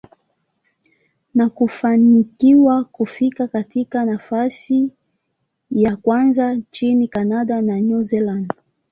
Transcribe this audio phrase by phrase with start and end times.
[1.35, 4.89] na kufanikiwa kufika katika nafasi
[5.71, 8.53] ya kwanza nchini Canada na New Zealand.